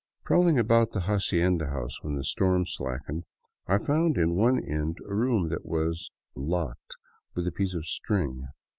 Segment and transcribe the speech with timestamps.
[0.23, 3.23] Prowling about the hacienda house when the storm slackened,
[3.67, 6.95] I found in one end a room that was" locked"
[7.35, 8.47] with a piece of string.